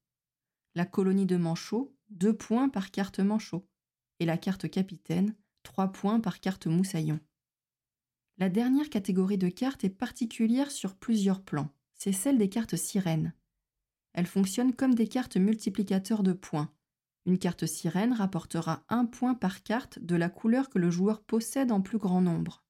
La 0.73 0.85
colonie 0.85 1.27
de 1.27 1.37
manchot, 1.37 1.95
deux 2.09 2.35
points 2.35 2.67
par 2.67 2.89
carte 2.89 3.19
manchot. 3.19 3.67
Et 4.19 4.25
la 4.25 4.37
carte 4.37 4.69
capitaine, 4.69 5.35
trois 5.61 5.91
points 5.91 6.19
par 6.19 6.39
carte 6.39 6.65
moussaillon. 6.65 7.19
La 8.37 8.49
dernière 8.49 8.89
catégorie 8.89 9.37
de 9.37 9.49
cartes 9.49 9.83
est 9.83 9.89
particulière 9.89 10.71
sur 10.71 10.95
plusieurs 10.95 11.43
plans. 11.43 11.69
C'est 11.93 12.11
celle 12.11 12.39
des 12.39 12.49
cartes 12.49 12.75
sirènes. 12.75 13.33
Elles 14.13 14.25
fonctionnent 14.25 14.73
comme 14.73 14.95
des 14.95 15.07
cartes 15.07 15.37
multiplicateurs 15.37 16.23
de 16.23 16.33
points. 16.33 16.73
Une 17.27 17.37
carte 17.37 17.67
sirène 17.67 18.13
rapportera 18.13 18.83
un 18.89 19.05
point 19.05 19.35
par 19.35 19.61
carte 19.61 19.99
de 19.99 20.15
la 20.15 20.29
couleur 20.29 20.71
que 20.71 20.79
le 20.79 20.89
joueur 20.89 21.21
possède 21.21 21.71
en 21.71 21.81
plus 21.81 21.99
grand 21.99 22.21
nombre. 22.21 22.63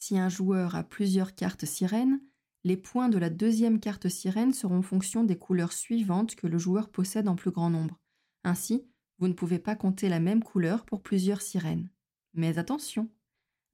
Si 0.00 0.18
un 0.18 0.28
joueur 0.28 0.74
a 0.74 0.82
plusieurs 0.82 1.36
cartes 1.36 1.64
sirènes, 1.64 2.20
les 2.64 2.76
points 2.76 3.08
de 3.08 3.18
la 3.18 3.30
deuxième 3.30 3.80
carte 3.80 4.08
sirène 4.08 4.52
seront 4.52 4.82
fonction 4.82 5.24
des 5.24 5.36
couleurs 5.36 5.72
suivantes 5.72 6.36
que 6.36 6.46
le 6.46 6.58
joueur 6.58 6.90
possède 6.90 7.28
en 7.28 7.34
plus 7.34 7.50
grand 7.50 7.70
nombre. 7.70 7.98
Ainsi, 8.44 8.86
vous 9.18 9.28
ne 9.28 9.32
pouvez 9.32 9.58
pas 9.58 9.76
compter 9.76 10.08
la 10.08 10.20
même 10.20 10.42
couleur 10.42 10.84
pour 10.84 11.02
plusieurs 11.02 11.42
sirènes. 11.42 11.88
Mais 12.34 12.58
attention, 12.58 13.10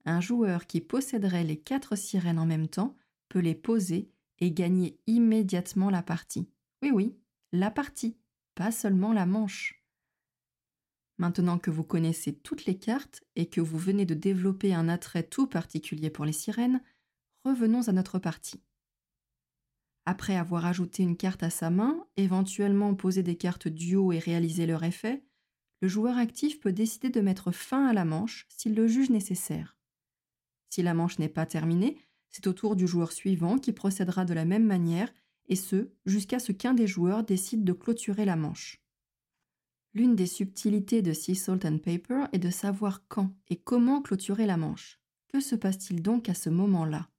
un 0.05 0.21
joueur 0.21 0.65
qui 0.65 0.81
posséderait 0.81 1.43
les 1.43 1.57
quatre 1.57 1.95
sirènes 1.95 2.39
en 2.39 2.45
même 2.45 2.67
temps 2.67 2.95
peut 3.29 3.39
les 3.39 3.55
poser 3.55 4.11
et 4.39 4.51
gagner 4.51 4.99
immédiatement 5.05 5.89
la 5.89 6.01
partie. 6.01 6.49
Oui 6.81 6.91
oui, 6.91 7.15
la 7.51 7.69
partie, 7.71 8.17
pas 8.55 8.71
seulement 8.71 9.13
la 9.13 9.25
manche. 9.25 9.83
Maintenant 11.17 11.59
que 11.59 11.69
vous 11.69 11.83
connaissez 11.83 12.33
toutes 12.33 12.65
les 12.65 12.77
cartes 12.77 13.23
et 13.35 13.47
que 13.47 13.61
vous 13.61 13.77
venez 13.77 14.05
de 14.05 14.13
développer 14.13 14.73
un 14.73 14.87
attrait 14.87 15.23
tout 15.23 15.47
particulier 15.47 16.09
pour 16.09 16.25
les 16.25 16.31
sirènes, 16.31 16.81
revenons 17.43 17.87
à 17.87 17.91
notre 17.91 18.19
partie. 18.19 18.61
Après 20.09 20.35
avoir 20.35 20.65
ajouté 20.65 21.03
une 21.03 21.15
carte 21.15 21.43
à 21.43 21.51
sa 21.51 21.69
main, 21.69 22.03
éventuellement 22.17 22.95
posé 22.95 23.21
des 23.21 23.35
cartes 23.35 23.67
duo 23.67 24.11
et 24.11 24.17
réalisé 24.17 24.65
leur 24.65 24.83
effet, 24.83 25.23
le 25.83 25.87
joueur 25.87 26.17
actif 26.17 26.59
peut 26.59 26.71
décider 26.71 27.11
de 27.11 27.21
mettre 27.21 27.51
fin 27.51 27.85
à 27.85 27.93
la 27.93 28.05
manche 28.05 28.47
s'il 28.49 28.73
le 28.73 28.87
juge 28.87 29.11
nécessaire. 29.11 29.77
Si 30.71 30.81
la 30.81 30.95
manche 30.95 31.19
n'est 31.19 31.29
pas 31.29 31.45
terminée, 31.45 31.95
c'est 32.31 32.47
au 32.47 32.53
tour 32.53 32.75
du 32.75 32.87
joueur 32.87 33.11
suivant 33.11 33.59
qui 33.59 33.71
procédera 33.71 34.25
de 34.25 34.33
la 34.33 34.45
même 34.45 34.65
manière, 34.65 35.13
et 35.47 35.55
ce, 35.55 35.91
jusqu'à 36.07 36.39
ce 36.39 36.53
qu'un 36.53 36.73
des 36.73 36.87
joueurs 36.87 37.23
décide 37.23 37.63
de 37.63 37.73
clôturer 37.73 38.25
la 38.25 38.35
manche. 38.35 38.81
L'une 39.93 40.15
des 40.15 40.25
subtilités 40.25 41.03
de 41.03 41.13
Sea 41.13 41.35
Salt 41.35 41.67
and 41.67 41.77
Paper 41.77 42.23
est 42.33 42.39
de 42.39 42.49
savoir 42.49 43.07
quand 43.09 43.31
et 43.49 43.57
comment 43.57 44.01
clôturer 44.01 44.47
la 44.47 44.57
manche. 44.57 44.99
Que 45.27 45.39
se 45.39 45.53
passe-t-il 45.53 46.01
donc 46.01 46.29
à 46.29 46.33
ce 46.33 46.49
moment-là? 46.49 47.11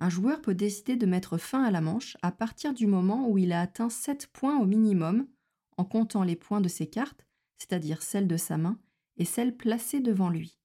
Un 0.00 0.08
joueur 0.08 0.40
peut 0.40 0.54
décider 0.54 0.96
de 0.96 1.04
mettre 1.04 1.36
fin 1.36 1.62
à 1.62 1.70
la 1.70 1.82
manche 1.82 2.16
à 2.22 2.32
partir 2.32 2.72
du 2.72 2.86
moment 2.86 3.28
où 3.28 3.36
il 3.36 3.52
a 3.52 3.60
atteint 3.60 3.90
7 3.90 4.28
points 4.28 4.58
au 4.58 4.64
minimum, 4.64 5.28
en 5.76 5.84
comptant 5.84 6.24
les 6.24 6.36
points 6.36 6.62
de 6.62 6.68
ses 6.68 6.88
cartes, 6.88 7.26
c'est-à-dire 7.58 8.02
celles 8.02 8.26
de 8.26 8.38
sa 8.38 8.56
main, 8.56 8.80
et 9.18 9.26
celles 9.26 9.54
placées 9.54 10.00
devant 10.00 10.30
lui. 10.30 10.58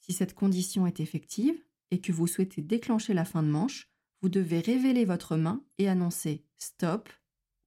Si 0.00 0.14
cette 0.14 0.34
condition 0.34 0.86
est 0.86 1.00
effective 1.00 1.62
et 1.90 2.00
que 2.00 2.12
vous 2.12 2.26
souhaitez 2.26 2.62
déclencher 2.62 3.12
la 3.12 3.26
fin 3.26 3.42
de 3.42 3.48
manche, 3.48 3.90
vous 4.22 4.30
devez 4.30 4.60
révéler 4.60 5.04
votre 5.04 5.36
main 5.36 5.62
et 5.78 5.88
annoncer 5.88 6.44
Stop 6.56 7.10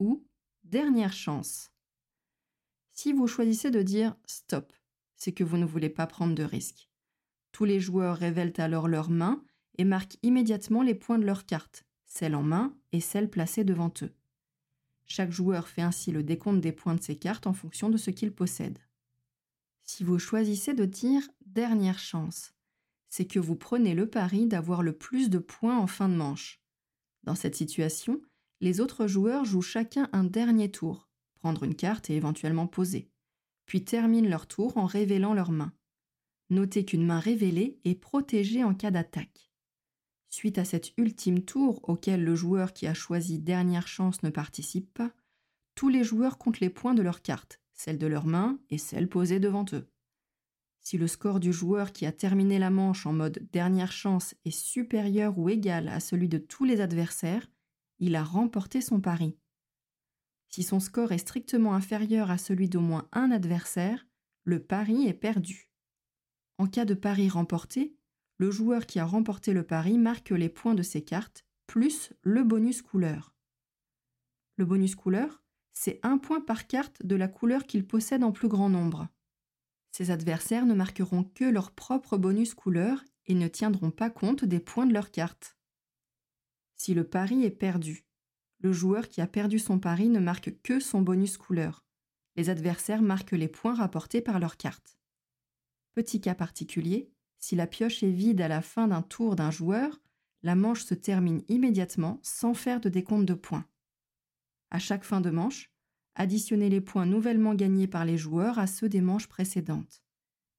ou 0.00 0.26
Dernière 0.64 1.12
chance. 1.12 1.70
Si 2.90 3.12
vous 3.12 3.28
choisissez 3.28 3.70
de 3.70 3.82
dire 3.82 4.16
Stop, 4.26 4.72
c'est 5.14 5.30
que 5.30 5.44
vous 5.44 5.58
ne 5.58 5.64
voulez 5.64 5.90
pas 5.90 6.08
prendre 6.08 6.34
de 6.34 6.42
risques. 6.42 6.90
Tous 7.52 7.64
les 7.64 7.78
joueurs 7.78 8.16
révèlent 8.16 8.54
alors 8.58 8.88
leurs 8.88 9.10
mains 9.10 9.44
et 9.78 9.84
marquent 9.84 10.16
immédiatement 10.22 10.82
les 10.82 10.94
points 10.94 11.18
de 11.18 11.24
leurs 11.24 11.46
cartes, 11.46 11.84
celles 12.04 12.34
en 12.34 12.42
main 12.42 12.76
et 12.92 13.00
celles 13.00 13.30
placées 13.30 13.64
devant 13.64 13.92
eux. 14.02 14.12
Chaque 15.04 15.30
joueur 15.30 15.68
fait 15.68 15.82
ainsi 15.82 16.10
le 16.10 16.22
décompte 16.22 16.60
des 16.60 16.72
points 16.72 16.94
de 16.94 17.02
ses 17.02 17.16
cartes 17.16 17.46
en 17.46 17.52
fonction 17.52 17.90
de 17.90 17.96
ce 17.96 18.10
qu'il 18.10 18.32
possède. 18.32 18.78
Si 19.84 20.02
vous 20.02 20.18
choisissez 20.18 20.74
de 20.74 20.84
dire 20.84 21.22
dernière 21.44 21.98
chance, 21.98 22.52
c'est 23.08 23.26
que 23.26 23.38
vous 23.38 23.54
prenez 23.54 23.94
le 23.94 24.10
pari 24.10 24.46
d'avoir 24.46 24.82
le 24.82 24.92
plus 24.92 25.30
de 25.30 25.38
points 25.38 25.78
en 25.78 25.86
fin 25.86 26.08
de 26.08 26.16
manche. 26.16 26.60
Dans 27.22 27.36
cette 27.36 27.54
situation, 27.54 28.20
les 28.60 28.80
autres 28.80 29.06
joueurs 29.06 29.44
jouent 29.44 29.62
chacun 29.62 30.08
un 30.12 30.24
dernier 30.24 30.70
tour, 30.70 31.08
prendre 31.34 31.62
une 31.62 31.76
carte 31.76 32.10
et 32.10 32.16
éventuellement 32.16 32.66
poser, 32.66 33.10
puis 33.64 33.84
terminent 33.84 34.28
leur 34.28 34.46
tour 34.46 34.76
en 34.76 34.86
révélant 34.86 35.34
leurs 35.34 35.52
mains. 35.52 35.72
Notez 36.50 36.84
qu'une 36.84 37.06
main 37.06 37.20
révélée 37.20 37.78
est 37.84 37.94
protégée 37.94 38.64
en 38.64 38.74
cas 38.74 38.90
d'attaque. 38.90 39.52
Suite 40.36 40.58
à 40.58 40.66
cet 40.66 40.92
ultime 40.98 41.40
tour 41.46 41.80
auquel 41.88 42.22
le 42.22 42.34
joueur 42.34 42.74
qui 42.74 42.86
a 42.86 42.92
choisi 42.92 43.38
dernière 43.38 43.88
chance 43.88 44.22
ne 44.22 44.28
participe 44.28 44.92
pas, 44.92 45.10
tous 45.74 45.88
les 45.88 46.04
joueurs 46.04 46.36
comptent 46.36 46.60
les 46.60 46.68
points 46.68 46.92
de 46.92 47.00
leurs 47.00 47.22
cartes, 47.22 47.58
celles 47.72 47.96
de 47.96 48.06
leurs 48.06 48.26
mains 48.26 48.60
et 48.68 48.76
celles 48.76 49.08
posées 49.08 49.40
devant 49.40 49.64
eux. 49.72 49.90
Si 50.82 50.98
le 50.98 51.06
score 51.06 51.40
du 51.40 51.54
joueur 51.54 51.90
qui 51.90 52.04
a 52.04 52.12
terminé 52.12 52.58
la 52.58 52.68
manche 52.68 53.06
en 53.06 53.14
mode 53.14 53.48
dernière 53.50 53.92
chance 53.92 54.34
est 54.44 54.50
supérieur 54.50 55.38
ou 55.38 55.48
égal 55.48 55.88
à 55.88 56.00
celui 56.00 56.28
de 56.28 56.36
tous 56.36 56.66
les 56.66 56.82
adversaires, 56.82 57.48
il 57.98 58.14
a 58.14 58.22
remporté 58.22 58.82
son 58.82 59.00
pari. 59.00 59.38
Si 60.50 60.62
son 60.62 60.80
score 60.80 61.12
est 61.12 61.16
strictement 61.16 61.72
inférieur 61.72 62.30
à 62.30 62.36
celui 62.36 62.68
d'au 62.68 62.82
moins 62.82 63.08
un 63.12 63.30
adversaire, 63.30 64.06
le 64.44 64.62
pari 64.62 65.06
est 65.06 65.14
perdu. 65.14 65.70
En 66.58 66.66
cas 66.66 66.84
de 66.84 66.92
pari 66.92 67.30
remporté, 67.30 67.96
le 68.38 68.50
joueur 68.50 68.86
qui 68.86 68.98
a 68.98 69.04
remporté 69.04 69.52
le 69.52 69.62
pari 69.62 69.98
marque 69.98 70.30
les 70.30 70.48
points 70.48 70.74
de 70.74 70.82
ses 70.82 71.02
cartes 71.02 71.44
plus 71.66 72.12
le 72.22 72.44
bonus 72.44 72.82
couleur. 72.82 73.34
Le 74.56 74.64
bonus 74.64 74.94
couleur, 74.94 75.42
c'est 75.72 76.00
un 76.02 76.18
point 76.18 76.40
par 76.40 76.66
carte 76.66 77.04
de 77.04 77.16
la 77.16 77.28
couleur 77.28 77.64
qu'il 77.64 77.86
possède 77.86 78.24
en 78.24 78.32
plus 78.32 78.48
grand 78.48 78.68
nombre. 78.68 79.08
Ses 79.92 80.10
adversaires 80.10 80.66
ne 80.66 80.74
marqueront 80.74 81.24
que 81.24 81.44
leur 81.44 81.72
propre 81.72 82.16
bonus 82.16 82.54
couleur 82.54 83.02
et 83.26 83.34
ne 83.34 83.48
tiendront 83.48 83.90
pas 83.90 84.10
compte 84.10 84.44
des 84.44 84.60
points 84.60 84.86
de 84.86 84.92
leur 84.92 85.10
carte. 85.10 85.56
Si 86.76 86.94
le 86.94 87.04
pari 87.04 87.44
est 87.44 87.50
perdu, 87.50 88.06
le 88.60 88.72
joueur 88.72 89.08
qui 89.08 89.20
a 89.20 89.26
perdu 89.26 89.58
son 89.58 89.78
pari 89.78 90.08
ne 90.08 90.20
marque 90.20 90.60
que 90.62 90.80
son 90.80 91.02
bonus 91.02 91.36
couleur. 91.36 91.84
Les 92.36 92.50
adversaires 92.50 93.02
marquent 93.02 93.32
les 93.32 93.48
points 93.48 93.74
rapportés 93.74 94.20
par 94.20 94.38
leur 94.38 94.56
carte. 94.56 94.98
Petit 95.94 96.20
cas 96.20 96.34
particulier, 96.34 97.10
si 97.38 97.56
la 97.56 97.66
pioche 97.66 98.02
est 98.02 98.10
vide 98.10 98.40
à 98.40 98.48
la 98.48 98.62
fin 98.62 98.88
d'un 98.88 99.02
tour 99.02 99.36
d'un 99.36 99.50
joueur, 99.50 100.00
la 100.42 100.54
manche 100.54 100.84
se 100.84 100.94
termine 100.94 101.42
immédiatement 101.48 102.20
sans 102.22 102.54
faire 102.54 102.80
de 102.80 102.88
décompte 102.88 103.26
de 103.26 103.34
points. 103.34 103.66
À 104.70 104.78
chaque 104.78 105.04
fin 105.04 105.20
de 105.20 105.30
manche, 105.30 105.72
additionnez 106.14 106.68
les 106.68 106.80
points 106.80 107.06
nouvellement 107.06 107.54
gagnés 107.54 107.86
par 107.86 108.04
les 108.04 108.18
joueurs 108.18 108.58
à 108.58 108.66
ceux 108.66 108.88
des 108.88 109.00
manches 109.00 109.28
précédentes. 109.28 110.02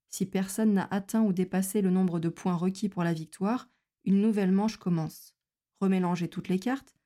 Si 0.08 0.24
personne 0.26 0.72
n'a 0.72 0.88
atteint 0.90 1.22
ou 1.22 1.32
dépassé 1.32 1.82
le 1.82 1.90
nombre 1.90 2.20
de 2.20 2.28
points 2.28 2.54
requis 2.56 2.88
pour 2.88 3.04
la 3.04 3.12
victoire, 3.12 3.68
une 4.04 4.20
nouvelle 4.22 4.52
manche 4.52 4.76
commence. 4.76 5.34
Remélangez 5.80 6.28
toutes 6.28 6.48
les 6.48 6.58
cartes, 6.58 6.96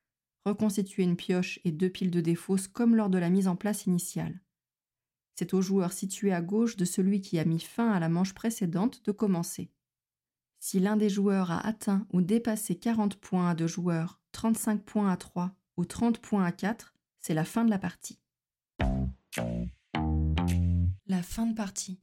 reconstituez 0.45 1.03
une 1.03 1.17
pioche 1.17 1.59
et 1.63 1.71
deux 1.71 1.89
piles 1.89 2.11
de 2.11 2.21
défausses 2.21 2.67
comme 2.67 2.95
lors 2.95 3.09
de 3.09 3.17
la 3.17 3.29
mise 3.29 3.47
en 3.47 3.55
place 3.55 3.85
initiale. 3.85 4.42
C'est 5.35 5.53
au 5.53 5.61
joueur 5.61 5.93
situé 5.93 6.31
à 6.31 6.41
gauche 6.41 6.77
de 6.77 6.85
celui 6.85 7.21
qui 7.21 7.39
a 7.39 7.45
mis 7.45 7.59
fin 7.59 7.91
à 7.91 7.99
la 7.99 8.09
manche 8.09 8.33
précédente 8.33 9.03
de 9.05 9.11
commencer. 9.11 9.71
Si 10.59 10.79
l'un 10.79 10.95
des 10.95 11.09
joueurs 11.09 11.51
a 11.51 11.65
atteint 11.65 12.07
ou 12.13 12.21
dépassé 12.21 12.75
40 12.75 13.17
points 13.17 13.49
à 13.49 13.55
deux 13.55 13.67
joueurs, 13.67 14.21
35 14.31 14.83
points 14.83 15.11
à 15.11 15.17
3 15.17 15.51
ou 15.77 15.85
30 15.85 16.19
points 16.19 16.45
à 16.45 16.51
4, 16.51 16.93
c'est 17.19 17.33
la 17.33 17.45
fin 17.45 17.65
de 17.65 17.69
la 17.69 17.79
partie. 17.79 18.19
La 21.07 21.21
fin 21.21 21.47
de 21.47 21.53
partie. 21.53 21.99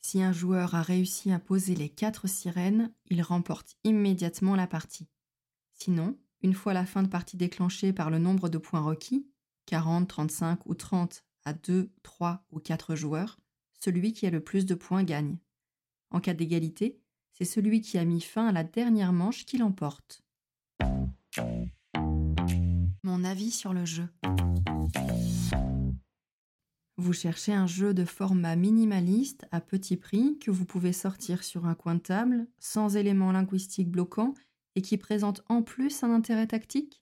Si 0.00 0.22
un 0.22 0.32
joueur 0.32 0.74
a 0.74 0.82
réussi 0.82 1.30
à 1.32 1.38
poser 1.38 1.74
les 1.74 1.88
4 1.88 2.26
sirènes, 2.26 2.92
il 3.06 3.22
remporte 3.22 3.76
immédiatement 3.84 4.56
la 4.56 4.66
partie. 4.66 5.08
Sinon, 5.72 6.18
une 6.42 6.54
fois 6.54 6.74
la 6.74 6.86
fin 6.86 7.02
de 7.02 7.08
partie 7.08 7.36
déclenchée 7.36 7.92
par 7.92 8.10
le 8.10 8.18
nombre 8.18 8.48
de 8.48 8.58
points 8.58 8.80
requis, 8.80 9.26
40, 9.72 10.06
35 10.06 10.66
ou 10.66 10.74
30 10.74 11.24
à 11.46 11.54
2, 11.54 11.90
3 12.02 12.44
ou 12.50 12.58
4 12.58 12.94
joueurs, 12.94 13.40
celui 13.80 14.12
qui 14.12 14.26
a 14.26 14.30
le 14.30 14.44
plus 14.44 14.66
de 14.66 14.74
points 14.74 15.02
gagne. 15.02 15.38
En 16.10 16.20
cas 16.20 16.34
d'égalité, 16.34 17.00
c'est 17.32 17.46
celui 17.46 17.80
qui 17.80 17.96
a 17.96 18.04
mis 18.04 18.20
fin 18.20 18.48
à 18.48 18.52
la 18.52 18.64
dernière 18.64 19.14
manche 19.14 19.46
qui 19.46 19.56
l'emporte. 19.56 20.22
Mon 23.02 23.24
avis 23.24 23.50
sur 23.50 23.72
le 23.72 23.86
jeu. 23.86 24.06
Vous 26.98 27.14
cherchez 27.14 27.54
un 27.54 27.66
jeu 27.66 27.94
de 27.94 28.04
format 28.04 28.56
minimaliste 28.56 29.46
à 29.52 29.62
petit 29.62 29.96
prix 29.96 30.38
que 30.38 30.50
vous 30.50 30.66
pouvez 30.66 30.92
sortir 30.92 31.44
sur 31.44 31.64
un 31.64 31.74
coin 31.74 31.94
de 31.94 32.00
table, 32.00 32.46
sans 32.58 32.94
éléments 32.98 33.32
linguistiques 33.32 33.90
bloquants 33.90 34.34
et 34.74 34.82
qui 34.82 34.98
présente 34.98 35.42
en 35.48 35.62
plus 35.62 36.02
un 36.02 36.12
intérêt 36.12 36.46
tactique? 36.46 37.01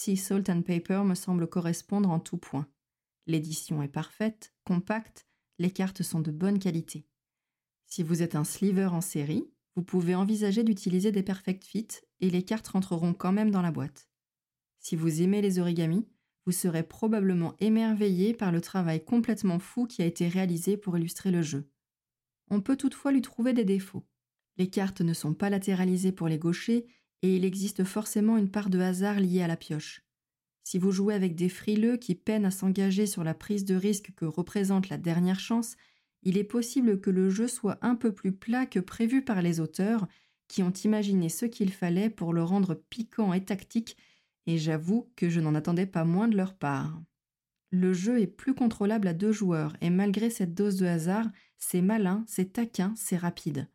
Sea 0.00 0.16
Salt 0.16 0.48
and 0.48 0.62
Paper 0.62 1.02
me 1.04 1.14
semble 1.14 1.46
correspondre 1.46 2.08
en 2.08 2.20
tout 2.20 2.38
point. 2.38 2.66
L'édition 3.26 3.82
est 3.82 3.88
parfaite, 3.88 4.54
compacte, 4.64 5.26
les 5.58 5.70
cartes 5.70 6.02
sont 6.02 6.20
de 6.20 6.30
bonne 6.30 6.58
qualité. 6.58 7.06
Si 7.84 8.02
vous 8.02 8.22
êtes 8.22 8.34
un 8.34 8.44
sliver 8.44 8.86
en 8.86 9.02
série, 9.02 9.44
vous 9.76 9.82
pouvez 9.82 10.14
envisager 10.14 10.64
d'utiliser 10.64 11.12
des 11.12 11.22
Perfect 11.22 11.64
Fit 11.64 11.88
et 12.20 12.30
les 12.30 12.42
cartes 12.42 12.68
rentreront 12.68 13.12
quand 13.12 13.32
même 13.32 13.50
dans 13.50 13.60
la 13.60 13.72
boîte. 13.72 14.08
Si 14.78 14.96
vous 14.96 15.20
aimez 15.20 15.42
les 15.42 15.58
origamis, 15.58 16.08
vous 16.46 16.52
serez 16.52 16.82
probablement 16.82 17.54
émerveillé 17.60 18.32
par 18.32 18.52
le 18.52 18.62
travail 18.62 19.04
complètement 19.04 19.58
fou 19.58 19.86
qui 19.86 20.00
a 20.00 20.06
été 20.06 20.28
réalisé 20.28 20.78
pour 20.78 20.96
illustrer 20.96 21.30
le 21.30 21.42
jeu. 21.42 21.68
On 22.48 22.62
peut 22.62 22.78
toutefois 22.78 23.12
lui 23.12 23.20
trouver 23.20 23.52
des 23.52 23.66
défauts. 23.66 24.06
Les 24.56 24.70
cartes 24.70 25.02
ne 25.02 25.12
sont 25.12 25.34
pas 25.34 25.50
latéralisées 25.50 26.12
pour 26.12 26.26
les 26.26 26.38
gauchers 26.38 26.86
et 27.22 27.36
il 27.36 27.44
existe 27.44 27.84
forcément 27.84 28.36
une 28.36 28.50
part 28.50 28.70
de 28.70 28.78
hasard 28.80 29.20
liée 29.20 29.42
à 29.42 29.46
la 29.46 29.56
pioche. 29.56 30.02
Si 30.62 30.78
vous 30.78 30.92
jouez 30.92 31.14
avec 31.14 31.34
des 31.34 31.48
frileux 31.48 31.96
qui 31.96 32.14
peinent 32.14 32.44
à 32.44 32.50
s'engager 32.50 33.06
sur 33.06 33.24
la 33.24 33.34
prise 33.34 33.64
de 33.64 33.74
risque 33.74 34.12
que 34.14 34.24
représente 34.24 34.88
la 34.88 34.98
dernière 34.98 35.40
chance, 35.40 35.76
il 36.22 36.36
est 36.36 36.44
possible 36.44 37.00
que 37.00 37.10
le 37.10 37.30
jeu 37.30 37.48
soit 37.48 37.78
un 37.82 37.94
peu 37.94 38.12
plus 38.12 38.32
plat 38.32 38.66
que 38.66 38.78
prévu 38.78 39.24
par 39.24 39.42
les 39.42 39.60
auteurs, 39.60 40.06
qui 40.48 40.62
ont 40.62 40.72
imaginé 40.72 41.28
ce 41.28 41.46
qu'il 41.46 41.72
fallait 41.72 42.10
pour 42.10 42.32
le 42.32 42.42
rendre 42.42 42.74
piquant 42.74 43.32
et 43.32 43.44
tactique, 43.44 43.96
et 44.46 44.58
j'avoue 44.58 45.10
que 45.16 45.28
je 45.28 45.40
n'en 45.40 45.54
attendais 45.54 45.86
pas 45.86 46.04
moins 46.04 46.28
de 46.28 46.36
leur 46.36 46.54
part. 46.54 47.00
Le 47.70 47.92
jeu 47.92 48.20
est 48.20 48.26
plus 48.26 48.54
contrôlable 48.54 49.06
à 49.06 49.14
deux 49.14 49.32
joueurs, 49.32 49.76
et 49.80 49.90
malgré 49.90 50.28
cette 50.28 50.54
dose 50.54 50.76
de 50.76 50.86
hasard, 50.86 51.26
c'est 51.56 51.82
malin, 51.82 52.24
c'est 52.26 52.52
taquin, 52.52 52.92
c'est 52.96 53.16
rapide. 53.16 53.68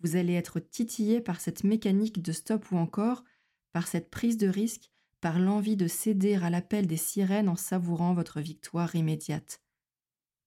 Vous 0.00 0.16
allez 0.16 0.34
être 0.34 0.60
titillé 0.60 1.20
par 1.20 1.40
cette 1.40 1.64
mécanique 1.64 2.22
de 2.22 2.32
stop 2.32 2.70
ou 2.70 2.76
encore, 2.76 3.24
par 3.72 3.88
cette 3.88 4.10
prise 4.10 4.36
de 4.36 4.48
risque, 4.48 4.90
par 5.20 5.38
l'envie 5.38 5.76
de 5.76 5.88
céder 5.88 6.34
à 6.34 6.50
l'appel 6.50 6.86
des 6.86 6.96
sirènes 6.96 7.48
en 7.48 7.56
savourant 7.56 8.14
votre 8.14 8.40
victoire 8.40 8.94
immédiate. 8.94 9.62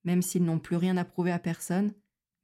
Même 0.03 0.21
s'ils 0.21 0.43
n'ont 0.43 0.59
plus 0.59 0.75
rien 0.75 0.97
à 0.97 1.05
prouver 1.05 1.31
à 1.31 1.39
personne, 1.39 1.93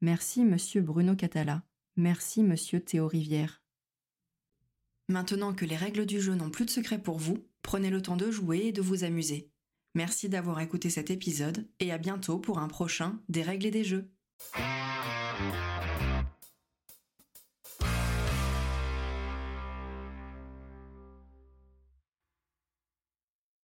merci 0.01 0.43
monsieur 0.43 0.81
Bruno 0.81 1.15
Catala, 1.15 1.63
merci 1.95 2.43
monsieur 2.43 2.79
Théo 2.79 3.07
Rivière. 3.07 3.61
Maintenant 5.07 5.53
que 5.53 5.65
les 5.65 5.77
règles 5.77 6.05
du 6.05 6.19
jeu 6.19 6.33
n'ont 6.33 6.49
plus 6.49 6.65
de 6.65 6.71
secret 6.71 7.01
pour 7.01 7.19
vous, 7.19 7.47
prenez 7.61 7.89
le 7.89 8.01
temps 8.01 8.17
de 8.17 8.31
jouer 8.31 8.65
et 8.65 8.71
de 8.71 8.81
vous 8.81 9.03
amuser. 9.03 9.51
Merci 9.93 10.27
d'avoir 10.27 10.59
écouté 10.59 10.89
cet 10.89 11.09
épisode 11.09 11.69
et 11.79 11.91
à 11.91 11.97
bientôt 11.97 12.39
pour 12.39 12.59
un 12.59 12.67
prochain 12.67 13.21
Des 13.29 13.43
règles 13.43 13.67
et 13.67 13.71
des 13.71 13.83
jeux. 13.83 14.11